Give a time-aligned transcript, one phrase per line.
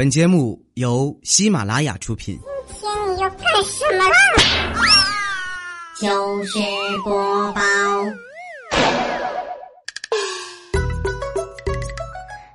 [0.00, 2.40] 本节目由喜马拉雅出品。
[2.68, 4.16] 今天你要干什么啦？
[6.00, 6.58] 糗事
[7.04, 7.60] 播报。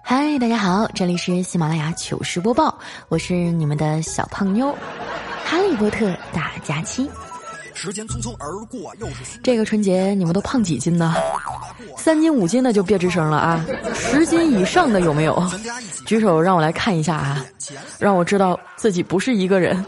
[0.04, 2.76] 嗨，大家好，这里是喜马拉雅糗事播报，
[3.10, 4.76] 我是你们的小胖妞，
[5.46, 7.08] 哈利波特大假期。
[7.76, 11.14] 时间匆匆而过，又是这个春节你们都胖几斤呢？
[11.98, 13.66] 三斤五斤的就别吱声了啊！
[13.94, 15.44] 十斤以上的有没有？
[16.06, 17.46] 举手让我来看一下啊，
[18.00, 19.86] 让我知道自己不是一个人。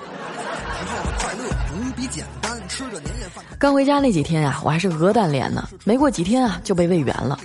[3.57, 7.40] 刚回家那几天啊，我还是鹅蛋脸呢，没过几天啊就被喂圆了。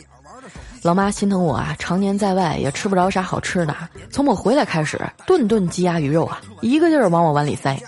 [0.82, 3.74] 老妈心疼我啊，常年在外也吃不着啥好吃的，
[4.10, 7.80] 从我回来开始，顿顿鸡鸭鱼肉啊，一个劲儿往我碗里塞。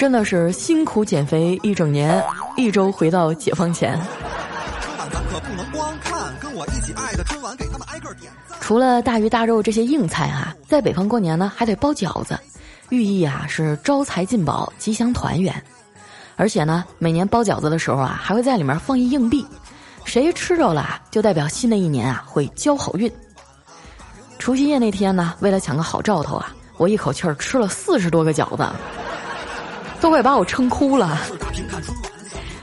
[0.00, 2.24] 真的是辛苦减肥一整年，
[2.56, 4.00] 一周回到解放前。
[8.62, 12.40] 除了大鱼大肉这些硬菜啊，在北方过年呢还得包饺子，
[12.88, 15.54] 寓意啊是招财进宝、吉祥团圆。
[16.36, 19.46] 而且呢，每年包饺子的时候啊，还会在里面放一硬币，
[20.06, 23.12] 谁吃着了就代表新的一年啊会交好运。
[24.38, 28.66] 除夕夜那天呢，为了抢个好兆头啊，我一口气儿吃了四十多个饺子。
[30.00, 31.18] 都快把我撑哭了，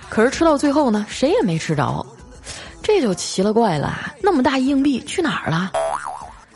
[0.09, 2.05] 可是吃到最后呢，谁也没吃着，
[2.81, 5.71] 这就奇了怪了，那么大硬币去哪儿了？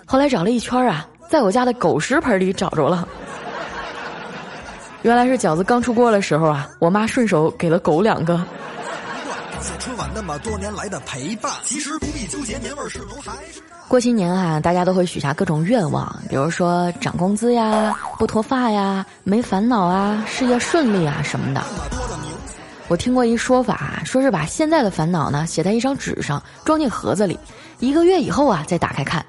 [0.06, 3.08] 后来找了一圈啊，在我家的狗食盆里找着了。
[5.04, 8.44] 原来是饺子刚出锅的时候啊，我妈顺手给了狗两个。
[10.22, 13.60] 这么多年来的陪伴，其实不必纠结年味是否还是。
[13.88, 21.64] 过新年哈，大家都会许下各种愿望，比如说涨工资呀、不脱发呀、没烦恼啊、事业顺利啊什么的。
[22.88, 27.36] 我听过一说法，说是把现在的烦恼呢写在一张纸上，装进盒子里，
[27.80, 29.26] 一个月以后啊再打开看，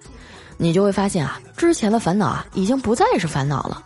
[0.58, 3.82] 你就会发现啊，之前的烦恼啊已经不再是烦恼了。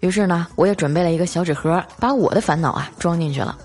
[0.00, 3.56] 于是呢，我也准备了一个小纸盒，把我的烦恼啊装进去了，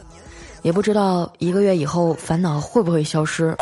[0.62, 3.56] 也不知道一个月以后烦恼会不会消失。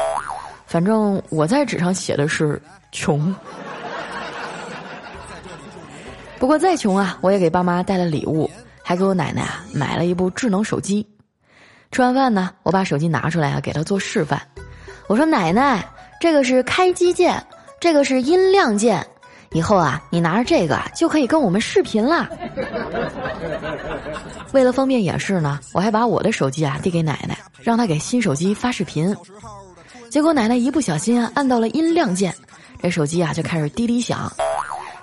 [0.66, 3.34] 反正我在纸上写的是穷，
[6.38, 8.50] 不过再穷啊，我也给爸妈带了礼物，
[8.84, 11.08] 还给我奶奶啊买了一部智能手机。
[11.92, 14.40] 吃完饭呢，我把手机拿出来啊，给她做示范。
[15.08, 15.84] 我说：“奶奶，
[16.20, 17.44] 这个是开机键，
[17.80, 19.04] 这个是音量键，
[19.52, 22.30] 以后啊，你拿着这个就可以跟我们视频啦。
[24.54, 29.16] ”为了方便演示呢，我还把我的手机啊递给奶奶，让她给新手机发视频。
[30.10, 32.34] 结果奶奶一不小心啊，按到了音量键，
[32.82, 34.32] 这手机啊就开始滴滴响。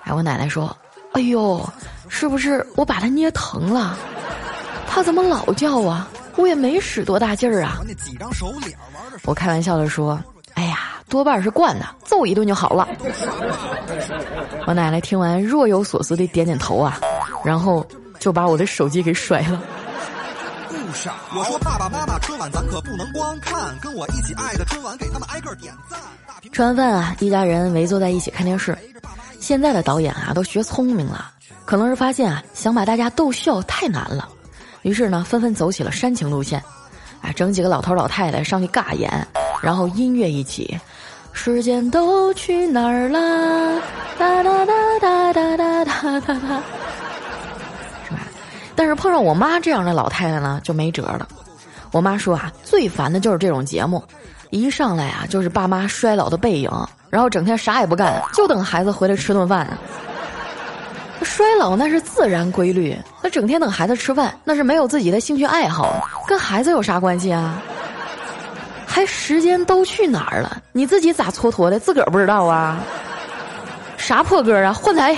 [0.03, 0.75] 哎，我奶奶说
[1.13, 1.67] ：“哎呦，
[2.09, 3.97] 是不是我把它捏疼了？
[4.87, 6.09] 它怎么老叫啊？
[6.35, 7.81] 我也没使多大劲儿啊。”
[9.23, 10.23] 我开玩笑的说：“哎呀，
[11.09, 12.87] 多半是惯的，揍一顿就好了。”
[14.67, 16.99] 我奶奶听完若有所思的点点头啊，
[17.43, 17.85] 然后
[18.19, 19.61] 就把我的手机给摔了。
[21.35, 25.99] 我说爸爸妈妈，春晚咱可不能光看，跟我一起爱的春晚，给他们挨个点赞。
[26.51, 28.75] 吃完饭啊，一家人围坐在一起看电视。
[29.39, 31.31] 现在的导演啊，都学聪明了，
[31.65, 34.27] 可能是发现啊，想把大家逗笑太难了，
[34.81, 36.61] 于是呢，纷纷走起了煽情路线。
[37.21, 39.09] 啊，整几个老头老太太上去尬演，
[39.61, 40.79] 然后音乐一起，
[41.33, 43.81] 时间都去哪儿了？
[44.17, 46.63] 哒哒哒哒哒哒哒哒哒。
[48.07, 48.19] 是吧
[48.75, 51.27] 但是碰上我妈这样的老太太呢，就没辙了。
[51.91, 54.03] 我妈说啊，最烦的就是这种节目，
[54.49, 56.69] 一上来啊就是爸妈衰老的背影，
[57.09, 59.77] 然后整天啥也不干，就等孩子回来吃顿饭。
[61.23, 67.61] 衰老那是自然规律，那整天等孩子吃饭，那是没有自己的兴趣爱好，跟孩子有啥关系啊？
[68.97, 70.59] 还时间都去哪儿了？
[70.71, 71.79] 你自己咋蹉跎的？
[71.79, 72.79] 自个儿不知道啊？
[73.95, 74.73] 啥破歌啊？
[74.73, 75.15] 换台。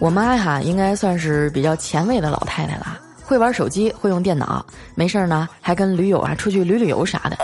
[0.00, 4.64] 我妈哈应该算是比较前卫的老太太了，会玩手机，会用电脑，
[4.94, 7.36] 没事儿呢还跟驴友啊出去旅旅游啥的。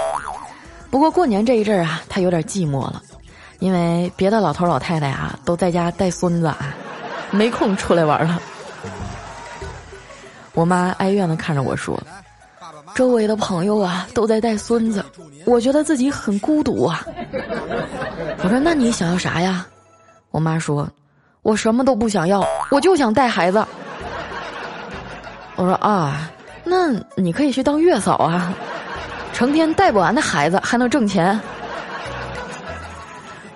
[0.91, 3.03] 不过过年这一阵儿啊，她有点寂寞了，
[3.59, 6.75] 因为别的老头老太太啊都在家带孙子，啊，
[7.31, 8.41] 没空出来玩了。
[10.55, 12.01] 我妈哀怨的看着我说
[12.95, 15.05] ：“周围的朋友啊都在带孙子，
[15.47, 17.05] 我觉得自己很孤独啊。”
[18.45, 19.67] 我说：“那你想要啥呀？”
[20.31, 20.89] 我妈说。
[21.43, 23.67] 我什么都不想要，我就想带孩子。
[25.57, 26.31] 我说啊，
[26.63, 28.55] 那你可以去当月嫂啊，
[29.33, 31.41] 成天带不完的孩子还能挣钱。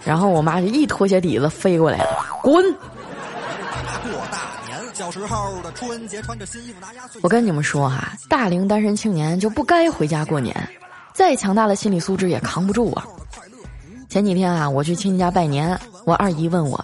[0.05, 2.65] 然后我妈就一拖鞋底子飞过来了，滚！
[4.97, 10.57] 小时候的春节穿着新衣服拿压岁我跟你们说哈，大龄单身青年就不该回家过年，
[11.13, 13.05] 再强大的心理素质也扛不住啊。
[14.09, 16.83] 前几天啊，我去亲戚家拜年，我二姨问我：“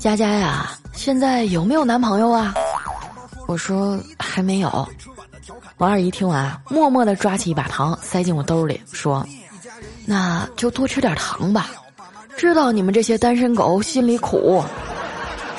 [0.00, 2.52] 佳佳呀，现在有没有男朋友啊？”
[3.46, 4.88] 我说：“还没有。”
[5.78, 9.24] 我二姨听完，默默地抓起一把糖塞进我兜里，说
[10.06, 11.70] ：“那就多吃点糖吧，
[12.36, 14.60] 知道你们这些单身狗心里苦，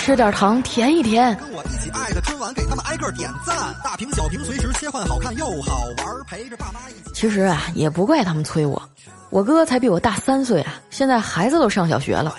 [0.04, 7.12] 吃点糖甜一甜。”跟我一起爱的春晚给他们挨个点赞，大屏小屏随时切换，好看又好玩，陪着爸妈一起。
[7.14, 8.82] 其实啊，也不怪他们催我，
[9.30, 12.36] 我哥才比我大三岁啊，现在孩子都上小学了。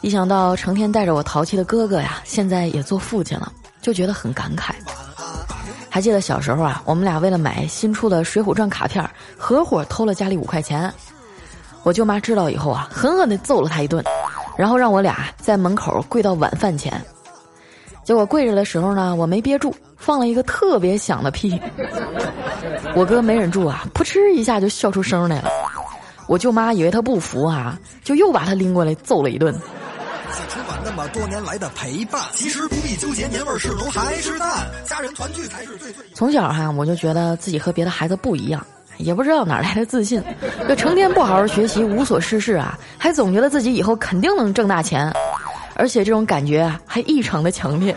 [0.00, 3.52] 一想到成天带着我淘气的哥哥呀，现在也做父亲了，
[3.82, 4.72] 就觉得很感慨。
[5.90, 9.06] 还记得小时候啊，我们俩为了买新出的《水浒传》卡片，
[9.36, 10.90] 合伙偷了家里五块钱。
[11.82, 14.02] 我舅妈知道以后啊，狠狠地揍了他一顿，
[14.56, 17.00] 然后让我俩在门口跪到晚饭前。
[18.04, 21.60] 结果跪着的时候呢，我没憋住，放了一个特别响的屁。
[22.94, 25.50] 我哥没忍住啊，噗嗤一下就笑出声来了。
[26.28, 29.52] 我舅妈以为他不服啊，就又把他拎过来揍了一顿。
[30.48, 36.04] 春晚那么多年来的陪伴，其实不必纠结年味是浓还是淡，家人团聚才是最最。
[36.14, 38.64] 从小哈，我就觉得自己和别的孩子不一样，
[38.98, 40.22] 也不知道哪来的自信，
[40.68, 45.12] 就成天不好好学习，无所事事啊，还总觉得自己以后肯定能挣大钱。
[45.74, 47.94] 而且这种感觉啊，还异常的强烈。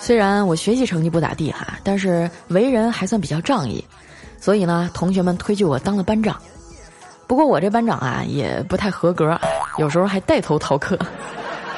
[0.00, 3.84] 虽然我学习成绩不咋地哈，但是为人还算比较仗义，
[4.40, 6.40] 所以呢，同学们推举我当了班长。
[7.26, 9.38] 不过我这班长啊，也不太合格，
[9.78, 10.98] 有时候还带头逃课。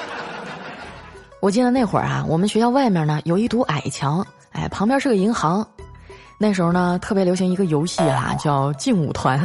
[1.41, 4.27] 我记得那会儿啊，我们学校外面呢有一堵矮墙，
[4.59, 5.65] 哎，旁边是个银行。
[6.37, 9.41] 那时候呢，特别流行一个游戏啊，叫劲舞团。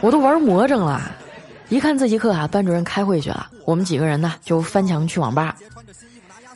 [0.00, 1.00] 我都玩魔怔了，
[1.68, 5.56] 一看自习课啊，班主任开会去了，我们几个人呢就翻墙去网吧。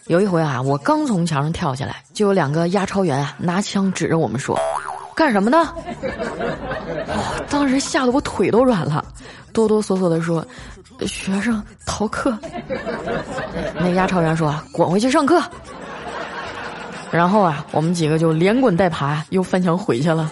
[0.06, 4.58] 有一回啊，我刚从墙上跳下来，就有两个押钞员啊拿枪指着我们说
[5.14, 5.74] ：“干什么呢？
[7.50, 9.04] ”当时吓得我腿都软了，
[9.52, 10.46] 哆哆嗦嗦的说
[11.06, 12.36] ：“学生逃课。”
[13.74, 15.40] 那押钞员说：“滚回去上课。”
[17.10, 20.30] 然后啊，我们几个就连滚带爬又翻墙回去了。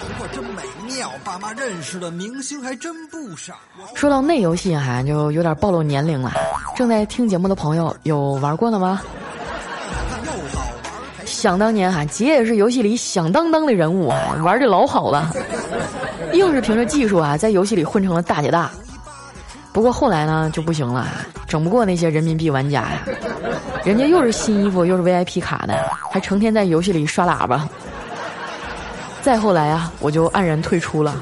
[0.00, 3.54] 不过真美妙爸妈认识的明星还真不少。
[3.94, 6.32] 说到那游戏哈，就有点暴露年龄了。
[6.76, 9.00] 正在听节目的朋友有玩过的吗？
[11.24, 15.32] 想当年哈，姐也是游戏里响当当的人物啊，玩的老好了，
[16.34, 18.70] 硬是凭着技术啊，在游戏里混成了大姐大。
[19.72, 21.08] 不过后来呢，就不行了，
[21.46, 23.02] 整不过那些人民币玩家呀，
[23.84, 25.74] 人家又是新衣服又是 VIP 卡的，
[26.10, 27.68] 还成天在游戏里刷喇叭。
[29.22, 31.14] 再后来啊，我就黯然退出了。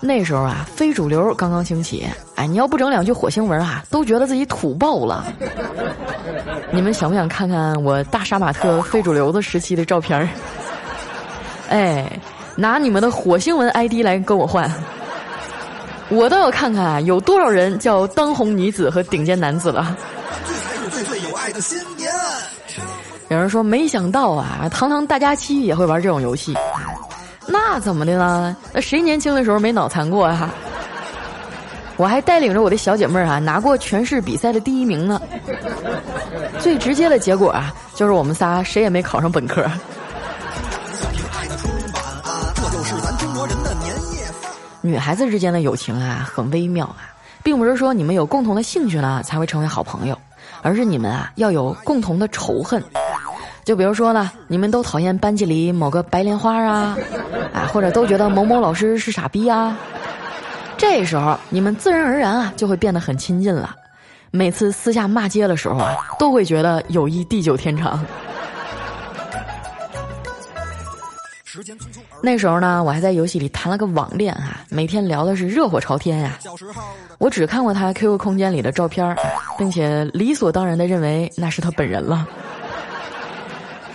[0.00, 5.26] 那时候啊，非主流刚刚兴起，哎，你要不整两句火星文啊，都觉得自己土爆了。
[6.72, 10.28] 你们想不想看看我大杀马特非主流的时期的照片儿？
[11.68, 12.10] 哎，
[12.56, 14.68] 拿你们的火星文 ID 来跟我换，
[16.10, 19.96] 我倒要看看啊有多少人叫当红女子和顶尖男子了。
[20.44, 22.10] 这才是最最有爱的新年。
[23.28, 26.52] 有人说没想到啊，堂堂大家期也会玩这种游戏，
[27.46, 28.56] 那怎么的呢？
[28.72, 30.50] 那谁年轻的时候没脑残过啊？
[31.96, 35.20] 我还带领着我的小姐妹儿啊，拿过全市比赛的第一名呢。
[36.58, 39.64] 最直接的结果啊，就是我们仨谁也没考上本科。
[44.82, 50.18] 女孩子之间的友情啊，很微妙啊，并不是说你们有共同的兴趣呢才会成为好朋友，
[50.62, 52.82] 而是你们啊要有共同的仇恨。
[53.62, 56.96] 就比如说呢，你们都讨厌班级里某个白莲花啊，
[57.52, 59.76] 啊，或者都觉得某某老师是傻逼啊，
[60.78, 63.76] 这时候你们自然而然啊就会变得很亲近了。
[64.30, 68.04] 每次私下骂街的时候啊，都会觉得友谊地久天长。
[71.44, 76.38] 时间匆匆那时候呢，我还在游戏里谈了个网恋啊，每天聊的是热火朝天呀。
[77.18, 79.16] 我只看过他 QQ 空间里的照片，
[79.58, 82.26] 并且理所当然的认为那是他本人了。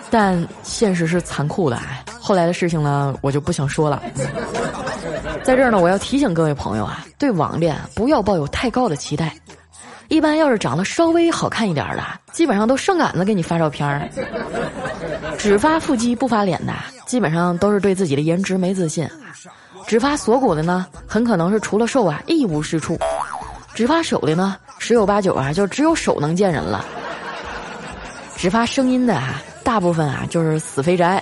[0.09, 1.79] 但现实是残酷的，
[2.19, 4.01] 后来的事情呢，我就不想说了。
[5.43, 9.33] 在这儿呢，我要提醒各位朋友啊，对网恋不要抱有太高的期待。
[10.07, 14.09] 一般要是长得稍微好看一点的，基本上都上杆子给你发照片。
[15.37, 16.73] 只发腹肌不发脸的，
[17.05, 19.07] 基本上都是对自己的颜值没自信。
[19.87, 22.97] 只发锁骨的呢，很可能是除了瘦啊一无是处。
[23.73, 26.85] 只发手的呢，十有八九啊就只有手能见人了。
[28.35, 29.41] 只发声音的啊。
[29.65, 31.21] 大部分啊就是死肥宅，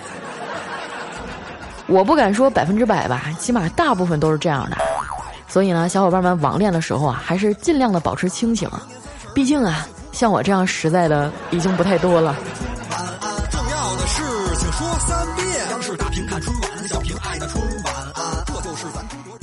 [1.88, 4.76] 我不敢说百分之百吧，起码大部分都是这样的。
[5.48, 8.70] 所以呢，小伙伴们网恋的时候啊，还是尽量的保持清醒，
[9.34, 12.36] 毕竟啊，像我这样实在的已经不太多了。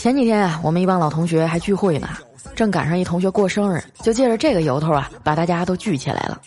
[0.01, 2.09] 前几天啊，我们一帮老同学还聚会呢，
[2.57, 6.41] 正赶上一同学过生日，就借着这个由头啊，把大家都聚起来了。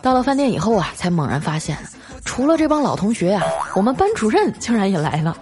[0.00, 1.76] 到了饭店以后啊，才猛然发现，
[2.24, 3.42] 除了这帮老同学啊，
[3.74, 5.36] 我们班主任竟然也来了。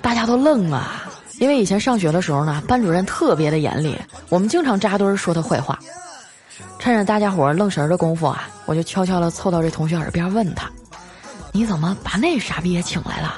[0.00, 0.90] 大家都愣了，
[1.38, 3.94] 因为以前上学的时候呢，班主任特别的严厉，
[4.30, 5.78] 我们经常扎堆说他坏话。
[6.78, 10.70] 趁着大家伙愣神的功夫啊，我就悄悄的凑到这同学耳边问他
[11.52, 13.34] ：“你怎么把那傻逼也请来了？”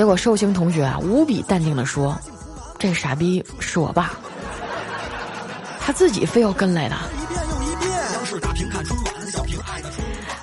[0.00, 2.18] 结果寿星同学啊，无比淡定的说
[2.80, 4.12] ：“这傻逼是我爸，
[5.78, 6.96] 他自己非要跟来的。”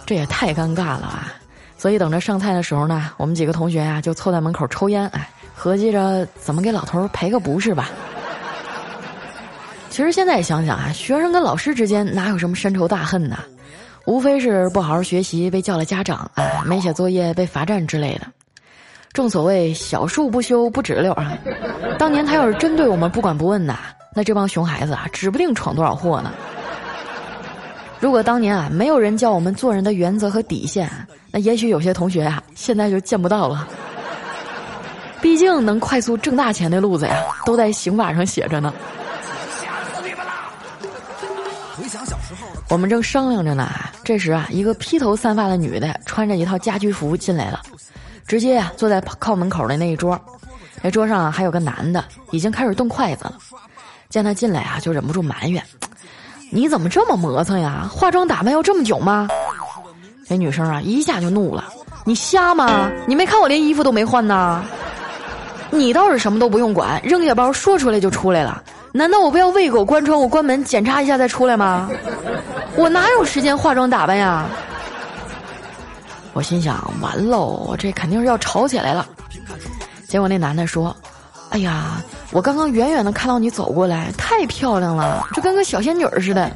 [0.05, 1.33] 这也太尴尬了啊！
[1.75, 7.89] 所以等着上菜的时候呢，我们几个同学呀就凑在门口抽烟，哎，合计着怎么给老头赔个不是吧。
[9.89, 13.39] 其实现在想想啊，学生跟老师之间哪有什么深仇大恨呢？
[14.05, 18.27] 无非是不好好学习被叫了家长，啊，没写作业被罚站之类的。
[19.17, 21.35] 正所谓小树不修不直溜啊！
[21.97, 23.79] 当年他要是真对我们不管不问呐，
[24.13, 26.31] 那这帮熊孩子啊，指不定闯多少祸呢。
[27.99, 30.87] 如果当年啊，没有人教我们做人的原则和底线，
[31.31, 33.67] 那也许有些同学啊，现在就见不到了。
[35.19, 38.71] 毕竟能快速挣大钱的路子呀，都在刑法上写着呢。
[39.59, 40.31] 吓死你们了！
[41.75, 43.67] 回想小时候我们正商量着呢，
[44.03, 47.63] 这时啊，一个披头散发的女的，穿着一套家居服进来了，
[48.27, 50.19] 直接啊坐在靠门口的那一桌，
[50.81, 53.37] 那桌上还有个男的，已经开始动筷子了。
[54.09, 55.63] 见他进来啊，就忍不住埋怨
[56.51, 57.89] ：“你怎么这么磨蹭呀？
[57.89, 59.27] 化妆打扮要这么久吗？”
[60.27, 61.65] 那女生啊一下就怒了
[62.03, 62.91] ：“你瞎吗？
[63.07, 64.63] 你没看我连衣服都没换呢？
[65.71, 68.61] 你倒是什么都不用管，扔下包说出来就出来了。”
[68.93, 71.89] 难道我不要喂狗关窗，我关门检查一下再出来吗？
[72.75, 74.45] 我哪有时间化妆打扮呀？
[76.37, 79.07] 我心想，完喽，这肯定是要吵起来了。
[80.07, 80.95] 结果那男的说
[81.49, 81.99] ：“哎呀，
[82.31, 86.51] 我刚刚远远的看到你走过来，太漂亮了，就跟个小仙女似的。”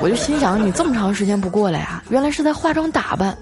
[0.00, 3.36] 我就心想，你这么长时间不过来啊，原来是在化妆打扮。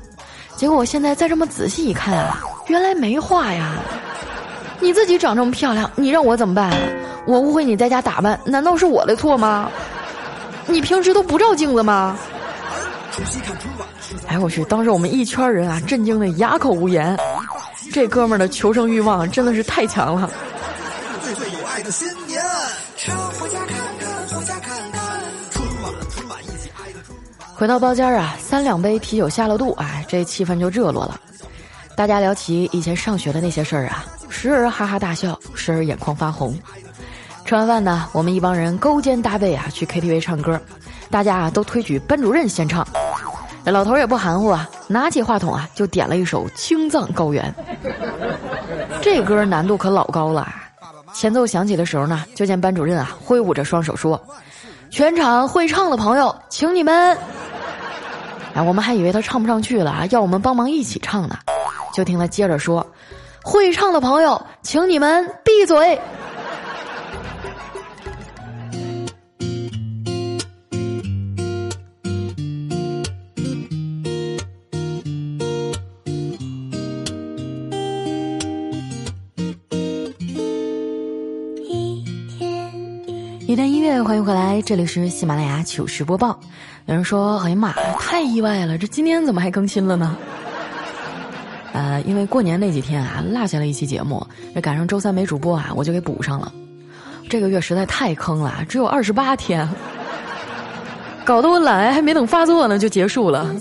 [0.57, 3.75] 结果我现在再这么仔细一看啊，原来没化呀。
[4.81, 6.73] 你自己长这么漂亮，你让我怎么办？
[7.25, 9.71] 我误会你在家打扮，难道是我的错吗？
[10.67, 12.19] 你平时都不照镜子吗？
[13.13, 13.87] 除夕看春晚
[14.27, 14.65] 哎，我去！
[14.65, 17.17] 当时我们一圈人啊，震惊的哑口无言。
[17.93, 20.31] 这哥们儿的求生欲望真的是太强了。
[27.55, 31.21] 回到包间啊，三两杯啤酒下了肚，哎，这气氛就热络了。
[31.95, 36.59] 大家聊起以前上学的那些事儿啊，时而哈哈大笑，时而眼眶发红。
[37.45, 40.59] 吃完饭呢，我们一帮人勾肩搭背啊去 KTV 唱歌，
[41.11, 42.87] 大家啊都推举班主任先唱。
[43.71, 47.55] 老头也不含糊啊，拿起话筒啊就点了一首《青藏高原》。
[49.01, 50.53] 这歌难度可老高了，
[51.15, 54.21] 前奏响起的时候呢，就见班主任啊挥舞着双手说
[54.91, 57.17] ：“全场会唱的朋友，请你们。”
[58.55, 61.39] 哎，我们还以为他唱不上去了啊，要我们帮忙一起唱呢。
[61.95, 62.87] 就听他接着说
[63.43, 65.99] ：“会唱的朋友，请你们闭嘴。”
[83.53, 86.41] 一段音乐，欢迎回来，这里是喜马拉雅糗事播报。
[86.87, 90.17] 有人说：“哎呀妈，太意外了，这今天怎么还更新了呢？”
[91.75, 96.51] 呃，因为过年那几天啊，落下了一期节目，这赶上周三没主播啊，我就给补上了。
[97.29, 99.69] 这个月实在太坑了，只有二十八天，
[101.23, 103.55] 搞得我懒癌还没等发作呢就结束了。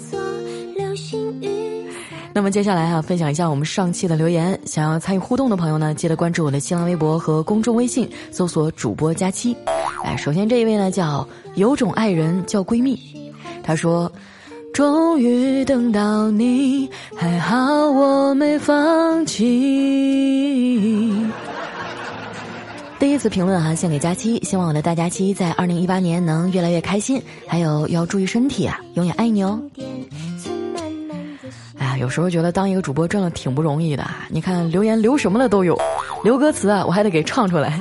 [2.34, 4.58] 那么接下来啊，分享一下我们上期的留言。
[4.66, 9.54] 想要参与互动的朋友呢，记得关注我的新浪微博和公众微信，搜索“主播佳期”。
[10.04, 12.98] 哎，首先这一位呢叫有种爱人叫闺蜜，
[13.62, 14.10] 她说
[14.74, 19.44] ：“终于等到你，还好我没放弃。”
[22.98, 29.60] 第一次评论哈，献给佳期，希望我的大佳期在二零一八年能越来越开心，还有要注意身体啊，永远爱你哦。
[32.02, 34.04] 有时候觉得当一个主播真的挺不容易的。
[34.28, 35.80] 你看留言留什么的都有，
[36.24, 37.80] 留歌词啊，我还得给唱出来，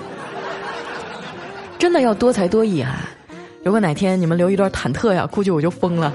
[1.78, 3.08] 真的要多才多艺啊！
[3.64, 6.12] 如果哪天你们留一段忐忑呀，估计我就疯了。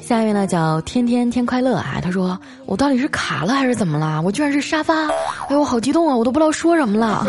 [0.00, 4.22] 下一位呢叫天天天快乐啊，他说我到底是卡了还是怎么了？
[4.22, 7.26] 我居然是沙发，哎呦我好激动啊，我都不知道说什么了。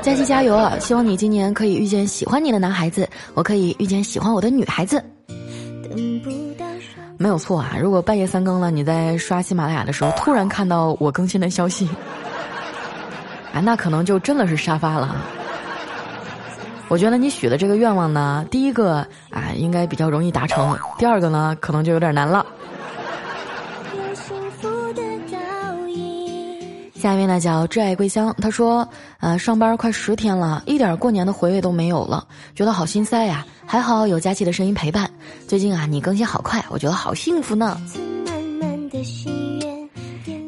[0.00, 0.78] 佳琪加油啊！
[0.78, 5.02] 希望你今年可以遇见喜欢你的男孩子，我可以遇见喜欢我的女孩子。
[7.18, 7.76] 没有错啊！
[7.80, 11.88] 如果半夜三更了，你在刷喜马拉雅的时候，突然看到我更新的消息，
[13.52, 15.16] 啊，那可能就真的是沙发了。
[16.88, 22.46] 我觉得你许的这个愿望呢，第一个啊，应该比较容易达成；第二个呢，可能就有点难了。
[26.94, 28.86] 下一位呢叫挚爱归乡，他说
[29.20, 33.44] ：“呃，上班快十天了，一点过年的回味都没有了，觉得好心塞呀。
[33.64, 35.08] 还好有佳琪的声音陪伴。
[35.46, 37.80] 最近啊，你更新好快，我觉得好幸福呢。”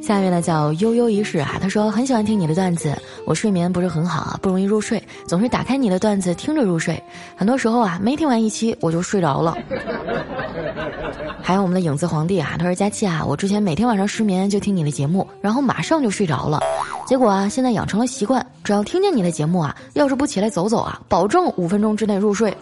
[0.02, 2.92] 下一位呢叫悠悠一世啊，他说很喜欢听你的段子，
[3.24, 7.00] 我睡眠不是很好啊，不容易入睡，总是打开你的段子听着入睡，
[7.36, 9.56] 很多时候啊没听完一期我就睡着了。
[11.40, 16.60] 还有我们的影子皇帝啊，他说佳期啊，我之前每天晚上失眠就听你的节目，然后马上就睡着了，
[17.06, 22.52] 结果啊现在养成了习惯，只要听见你的节目啊，要是不起来走走啊，保证五分钟之内入睡。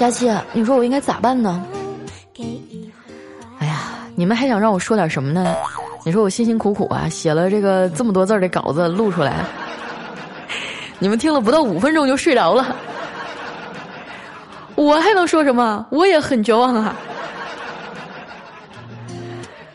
[0.00, 1.62] 佳期，你说我应该咋办呢？
[3.58, 5.54] 哎呀，你们还想让我说点什么呢？
[6.06, 9.44] 你说我辛辛苦苦啊，写了这个这么多字的稿子录出来，
[10.98, 12.74] 你们听了不到五分钟就睡着了，
[14.74, 15.84] 我还能说什么？
[15.90, 16.96] 我也很绝望啊！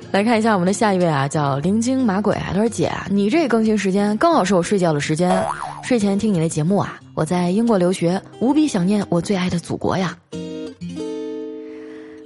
[0.10, 5.46] 来看一下我们的下一位啊，叫灵精马鬼啊，他说：“姐，你这更新时间刚好是我睡觉的时间，
[5.84, 10.16] 睡前听你的节目啊，我在英国留学，无比想念我最爱的祖国呀。”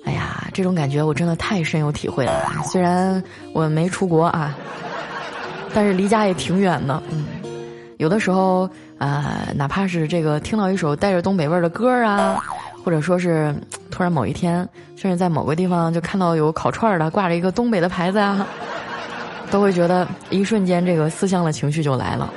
[0.04, 2.52] 哎呀这种感觉我真的太深有体会了。
[2.66, 4.58] 虽然我没出国啊，
[5.74, 7.02] 但是离家也挺远的。
[7.12, 7.28] 嗯，
[7.98, 8.68] 有的时候
[8.98, 12.44] 啊，哪怕是这个听到一首带着东北味儿的歌啊，
[12.84, 13.54] 或者说是
[13.92, 18.48] 突然某一天，甚至在某个地方就看到有烤串的挂着一个东北的牌子啊，
[19.52, 22.34] 都会觉得一瞬间这个思乡的情绪就来了。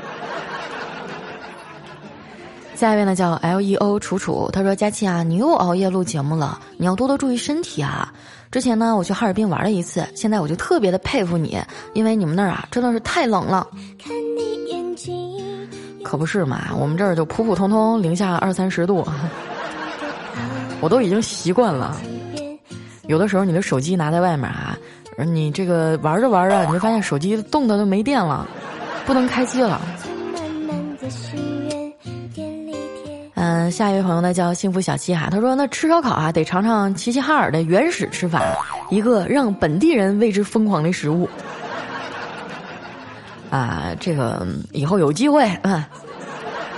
[2.82, 8.12] 下一位呢叫 L E O 楚楚，他说：“佳琪啊，你又熬夜录节目了，你要多多注意身体啊。
[8.50, 11.56] 之前呢，我去哈尔滨玩了一次，现在我就特别的佩服你，
[11.92, 13.64] 因为你们那儿啊真的是太冷了。
[16.02, 19.06] 可不是嘛，我们这儿就普普通通零下二三十度，
[20.82, 21.96] 我都已经习惯了。
[23.06, 24.76] 有的时候你的手机拿在外面啊，
[25.18, 28.44] 你这个玩着玩着，你就发现手机冻的都没电了，
[29.06, 29.80] 不能开机了。”
[33.44, 38.40] 嗯，下一位朋友呢叫幸福小七哈，他说：“那吃烧烤啊，得尝尝齐齐哈尔的原始吃法，
[38.88, 41.28] 一个让本地人为之疯狂的食物。
[43.50, 45.82] ”啊，这个以后有机会，嗯，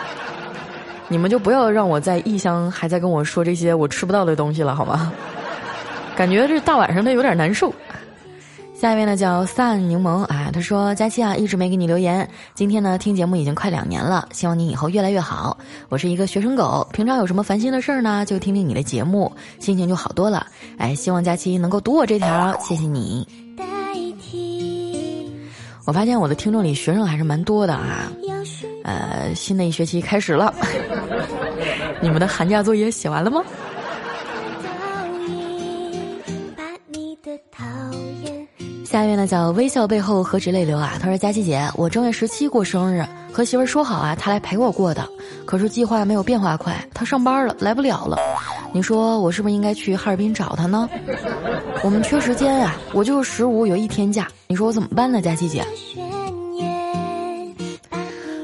[1.07, 5.13] 你们就不要让我在异乡还在跟我说这些我吃不到的东西了，好吗？
[6.17, 7.71] 感觉这大晚上的有点难受。
[8.75, 15.57] 下一位呢叫散柠檬啊，他说佳期啊一直没给你留言，今天呢听节目已经快两年了，希望你以后越来越好。
[15.89, 20.47] 我是一个学生狗，平常有什么烦心的事儿呢，就听听你的节目，心情就好多了。
[20.77, 23.27] 哎，希望佳期能够读我这条，谢谢你。
[23.57, 23.65] 代
[24.21, 25.31] 替
[25.87, 28.13] 我发现我的听众里学生还是蛮多的啊，
[28.83, 30.53] 呃，新的一学期开始了，
[32.03, 33.43] 你们的寒假作业写完了吗？
[36.57, 37.65] 把你的头
[38.95, 40.93] 下一位呢叫微笑背后何止泪流啊？
[41.01, 45.05] 他说：“佳琪姐，我正月十七过生日，和媳妇儿说好啊，他来陪我过的。
[45.45, 48.17] 可是计划没有变化快，他上班了，来不了了。
[48.73, 50.89] 你说我是不是应该去哈尔滨找他呢？
[51.83, 55.21] 我们缺时间啊，我就是十五有一天假，你说我怎么办呢？
[55.21, 55.59] 佳琪姐？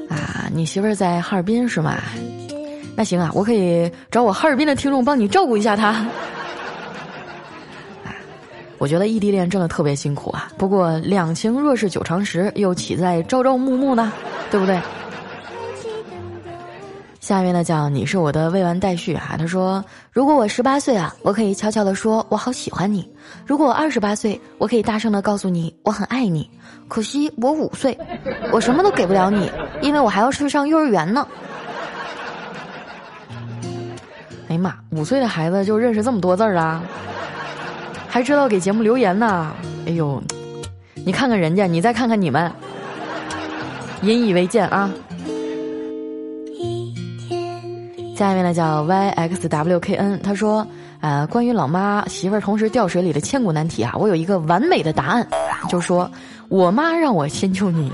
[0.09, 1.97] 啊，你媳妇儿在哈尔滨是吗？
[2.97, 6.05] 那行啊，我可以找我哈尔滨的听众帮你照顾一下他。”
[8.81, 10.51] 我觉得异地恋真的特别辛苦啊！
[10.57, 14.11] 不过两情若是久长时，又岂在朝朝暮暮呢？
[14.51, 14.81] 对不对？
[17.21, 19.37] 下面呢叫你是我的未完待续啊。
[19.39, 23.03] 他说：如果我十八岁啊，我可以悄悄的说我好喜欢你；
[23.47, 26.49] 如果我二十八岁，我可以大声的告诉你我很爱你。
[26.89, 27.97] 可惜我五岁，
[28.51, 31.29] 我什么都给不了你，因为我还要去上幼儿园呢。
[34.49, 36.83] 哎呀妈，五岁的孩子就认识这么多字儿啊！
[38.11, 39.55] 还知道给节目留言呢，
[39.87, 40.21] 哎呦，
[41.07, 42.51] 你看看人家，你再看看你们，
[44.03, 44.91] 引以为鉴啊。
[48.17, 50.67] 下一位呢叫 yxwkn，他说，
[51.01, 55.27] 呃，关于老妈媳妇儿同时掉水里的千古难题啊，我有一个完美的答案，
[55.69, 56.11] 就说
[56.49, 57.91] 我妈让我先救你。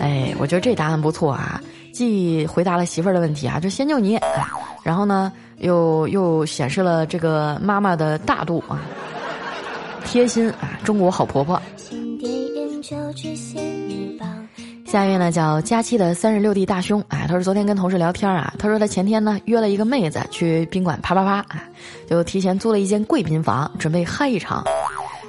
[0.00, 4.18] 哎，我觉得这答案不错啊，既回答了媳妇儿的问题啊，就先救你。
[4.82, 8.80] 然后呢，又又显示了这个妈妈的大度啊，
[10.04, 11.60] 贴心啊，中国好婆婆。
[14.86, 21.62] 下一位呢叫佳期的三十六弟大兄，哎，他说昨天跟同事聊天啊，他说他前天呢约了一个妹子去宾馆啪啪啪，啊，
[22.08, 24.64] 就提前租了一间贵宾房，准备嗨一场。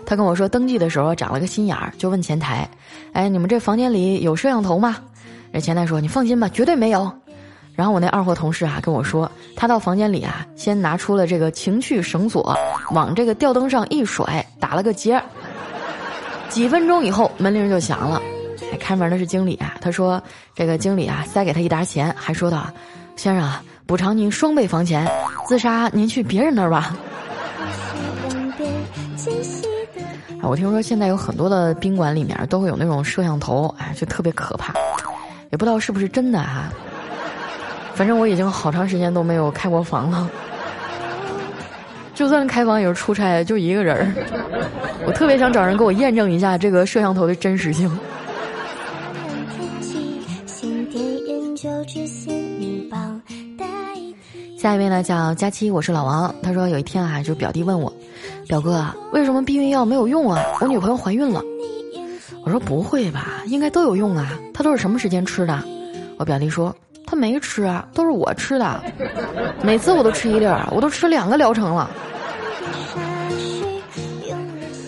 [0.04, 2.68] 他跟我说登记的时候长了个心眼儿，就问前台，
[3.14, 4.98] 哎，你们这房间里有摄像头吗？
[5.54, 7.12] 这前台说你放心吧，绝对没有。
[7.76, 12.56] 然后我那二货同事啊跟我说，他到房间里啊先拿出了这个情趣绳索，
[12.92, 15.22] 往这个吊灯上一甩，打了个结。
[16.50, 18.22] 几分钟以后门铃就响了。
[18.80, 20.22] 开门的是经理啊，他说
[20.56, 22.68] ：“这个经理啊，塞给他一沓钱，还说道，
[23.16, 25.10] 先生啊，补偿您双倍房钱，
[25.46, 26.96] 自杀您去别人那儿吧。
[30.42, 34.74] ”啊，我听说现在有很多的宾馆里面都会有那种摄像头，哎，就特别可怕，
[35.52, 36.72] 也不知道是不是真的哈。
[38.02, 40.28] 反正我已经好长时间都没有开过房了，
[42.16, 44.12] 就算开房也是出差，就一个人儿。
[45.06, 47.88] 我特别想找人给我验证一下这个摄像头的真实性。
[54.58, 56.34] 下一位呢叫佳期，我是老王。
[56.42, 57.94] 他说有一天啊，就表弟问我，
[58.48, 60.44] 表哥为什么避孕药没有用啊？
[60.60, 61.40] 我女朋友怀孕了。
[62.44, 64.34] 我说不会吧，应该都有用啊。
[64.56, 65.64] 他都是什么时间吃的？
[66.18, 66.76] 我表弟说
[67.12, 68.82] 他没吃啊，都是我吃的。
[69.62, 71.92] 每次我都吃一粒儿，我都吃两个疗程了。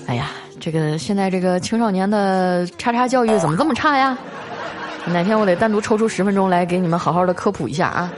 [0.08, 4.18] 哎呀，这个现在这个青少年的叉叉教育怎么这么差呀？
[5.06, 8.10] 哪天我得单独抽出十分钟来给你们好好的科普一下啊。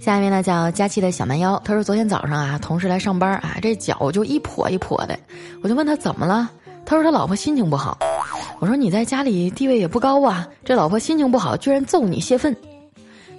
[0.00, 5.18] 下一位呢叫佳期的小蛮腰，他说昨天早上啊，同事来上班啊，这脚就一跛一跛的，
[5.62, 6.48] 我就问他怎么了，
[6.86, 7.98] 他说他老婆心情不好。
[8.60, 12.56] 我说你在家里地位也不高啊，这老婆心情不好居然揍你泄愤。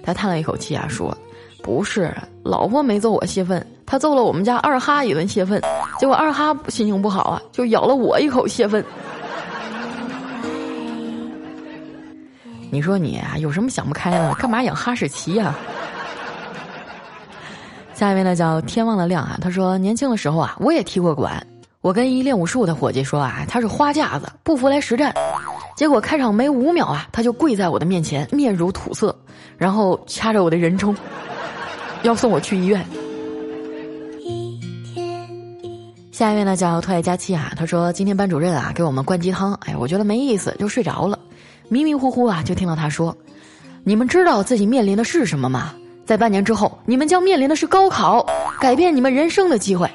[0.02, 1.16] 他叹了一口气啊，说
[1.62, 5.60] 不是，老婆没揍我泄愤，他揍了我们家二哈一顿泄愤，
[5.98, 8.84] 结果二哈心情不好啊，就咬了我一口泄愤。
[12.70, 14.34] 你说你啊，有什么想不开的？
[14.34, 15.54] 干嘛养哈士奇呀？
[17.94, 21.44] 下一位呢叫天忘了亮啊，他说年轻的时候啊，我也踢过馆。
[21.86, 25.14] 我跟一练武术的伙计说啊，他是花架子，不服来实战。
[25.76, 29.16] 结果开场没五秒啊，他就跪在我的面前，面如土色，
[29.56, 30.96] 然后掐着我的人中，
[32.02, 32.84] 要送我去医院。
[36.10, 41.16] 下一位呢叫特爱佳期啊，他说今天班主任啊给我们灌鸡汤，哎，我觉得没意思，就睡着了。
[41.68, 43.16] 迷迷糊糊啊，就听到他说
[43.86, 45.72] ：“你们知道自己面临的是什么吗？”
[46.04, 48.26] 在半年之后，你们将面临的是高考，
[48.58, 49.88] 改变你们人生的机会。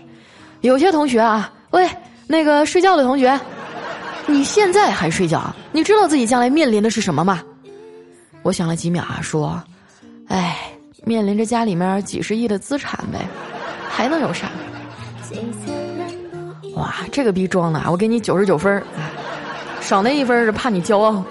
[0.62, 1.90] 有些同学啊，喂，
[2.28, 3.40] 那个睡觉的同学，
[4.28, 5.54] 你现在还睡觉？
[5.72, 7.42] 你知道自己将来面临的是什么吗？
[8.44, 9.62] 我想了几秒啊，说，
[10.28, 10.58] 哎，
[11.06, 13.20] 面临着家里面几十亿的资产呗，
[13.90, 14.50] 还能有啥？
[16.76, 18.84] 哇，这个逼装的，我给你九十九分，
[19.80, 21.24] 少那一分是怕你骄傲。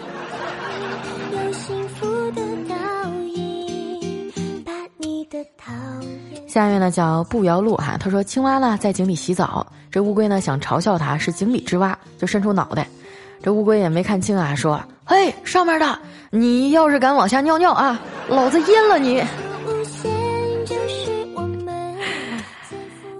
[6.46, 12.86] 下面呢叫步摇路哈，他说青蛙呢在井里洗澡，这乌龟呢想嘲笑他是井里之蛙，就伸出脑袋，
[13.42, 15.98] 这乌龟也没看清啊，说：“嘿，上面的，
[16.30, 19.20] 你要是敢往下尿尿啊，老子淹了你！”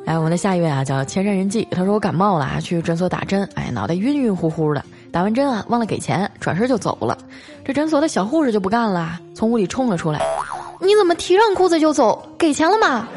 [0.06, 7.18] 哎，我们的下一位啊叫千山人迹，他说我感冒了啊，去诊所打针，哎，脑袋晕晕乎乎的，打完针啊忘了给钱，转身就走了，
[7.64, 10.20] 这诊所的小护士就不干了，从屋里冲了出来。
[10.80, 12.24] 你怎么提上裤子就走？
[12.38, 13.08] 给钱了吗？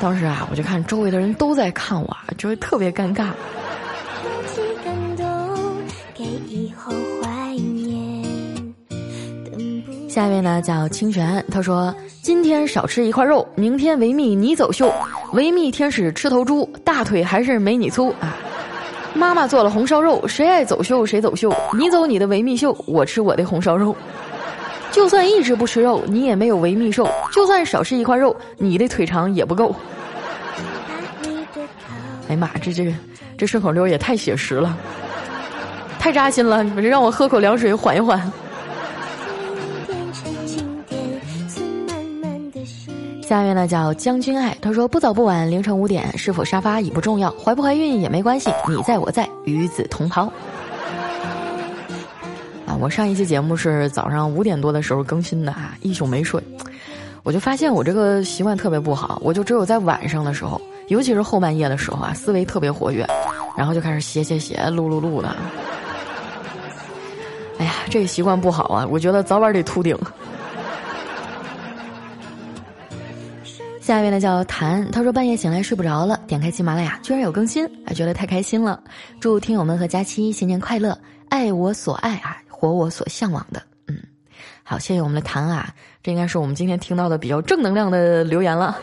[0.00, 3.28] 当时啊，我就看周围的人都在看我，就会特别尴尬。
[10.08, 14.90] 下一位呢叫清泉，他说：“今天少吃一块肉，明天维密你走秀，
[15.34, 18.34] 维密天使吃头猪，大腿还是没你粗啊！
[19.14, 23.94] 妈妈做了红烧肉，谁爱走秀谁走秀，你走你的维密秀，我吃我的红烧肉。”
[24.92, 29.74] 就算一直不吃肉，你也没有维密瘦；就算少吃一块肉，你的腿长也不够。
[32.28, 32.92] 哎呀妈，这这
[33.38, 34.76] 这顺口溜也太写实了，
[35.98, 36.62] 太扎心了！
[36.62, 38.20] 你们让我喝口凉水缓一缓。
[43.22, 50.32] 下面呢叫将军爱，他说不早不晚，凌晨五点，是否沙发已不重要，怀不怀孕也没关系，你在我在，与子同袍。
[52.80, 56.42] 我上一期节目是早上五点多的时候更新的啊，一宿没睡，
[57.22, 63.06] 我就发现我这个习惯特别不好，我就只有在晚上的时候，尤其是后半夜的时候啊，思维特别活跃，
[63.54, 65.36] 然后就开始写写写，录录录的。
[67.58, 69.94] 哎呀，这个习惯不好啊，我觉得早晚得秃顶。
[73.82, 78.82] 下一位呢叫谭，他说半夜醒来睡不着了，点开喜马拉雅，居然有更新，还觉得太开心了。
[79.20, 80.96] 祝听友们和佳期新年快乐，
[81.28, 83.62] 爱我所爱啊，活我所向往的。
[83.88, 83.96] 嗯，
[84.62, 88.76] 好，谢谢我们的谭啊，这应该是我们今天听到的比较正能量的留言了。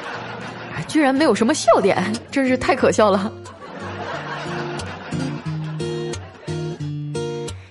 [0.86, 3.32] 居然没有什么笑点，真是太可笑了。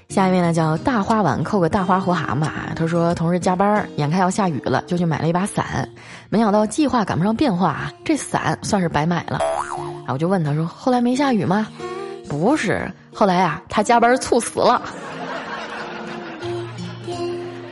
[0.10, 5.88] 下一位呢叫大花碗扣个大花活蛤蟆，他说同事加班，眼看要下雨了，就去买了一把伞，
[6.30, 9.38] 没想到计划赶不上变化啊，这伞算是白买了。
[10.06, 11.68] 啊，我就问他说后来没下雨吗？
[12.28, 14.82] 不是，后来啊他加班猝死了。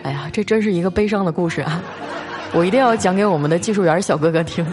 [0.08, 1.82] 哎呀，这真是一个悲伤的故事啊！
[2.54, 4.66] 我一定要讲给我们的技术员小哥哥听。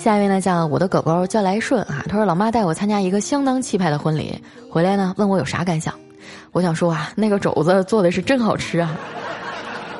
[0.00, 2.02] 下一位呢，叫我的狗狗叫来顺啊。
[2.08, 4.36] 他说：“老妈带我参加一个相当气派的婚礼，
[4.68, 5.94] 回来呢问我有啥感想。
[6.50, 8.96] 我想说啊，那个肘子做的是真好吃啊。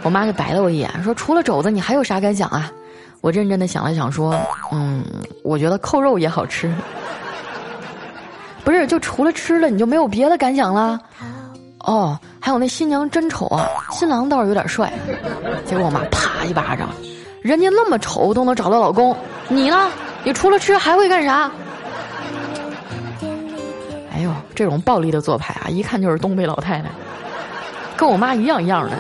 [0.03, 2.69] 我妈就白了我一眼，说：除了肘子，你还有啥感想啊？
[3.21, 4.35] 我认真的想了想，说：
[4.73, 5.05] 嗯，
[5.45, 6.69] 我觉得扣肉也好吃。
[8.69, 11.01] 不是，就除了吃了，你就没有别的感想了？
[11.87, 14.93] 哦，还有那新娘真丑啊，新郎倒是有点帅。
[15.65, 16.91] 结果我妈啪一巴掌。”
[17.41, 19.17] 人家那么丑都能找到老公，
[19.49, 19.91] 你呢？
[20.23, 21.51] 你除了吃还会干啥？
[24.13, 26.91] 哎呦，这种暴力的做派啊，一看就是东北老太太，
[27.97, 28.99] 跟我妈一样一样的。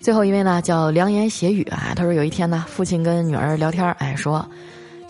[0.00, 1.92] 最后一位呢，叫良言邪语啊。
[1.94, 4.48] 他说有一天呢，父亲跟女儿聊天，哎，说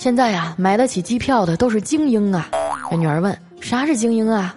[0.02, 2.48] 现在呀，买得起机票的都是精英啊。
[2.90, 4.52] 这女儿问：啥是精英啊？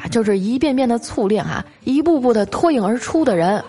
[0.00, 3.60] 啊就是一遍遍的淬炼啊，一步步的脱颖而出的人。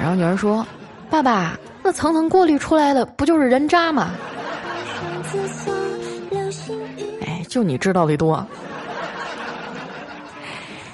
[0.00, 0.66] 然后女儿说
[1.08, 4.10] ：“爸爸，那层层过滤出来的不就是人渣吗？”
[7.24, 8.44] 哎，就你知道的多。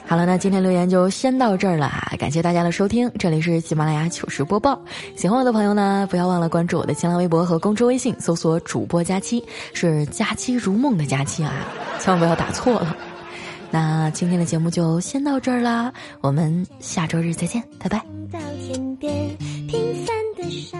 [0.06, 4.78] 好了，那今天留言就先到这儿了，感谢大家的收听，这里是喜马拉雅糗事播报。
[5.16, 11.52] 喜欢我的朋友呢，不要忘了关注我的新浪微博和公众微信，搜索主播佳期，是佳期如梦的佳期啊，
[11.98, 12.96] 千万不要打错了。
[13.70, 17.98] 那今天的节目就先到这儿啦，我们下周日再见，拜拜。
[18.30, 20.78] 到天边平凡的沙